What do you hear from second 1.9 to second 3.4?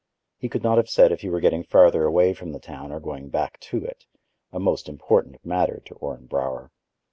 away from the town or going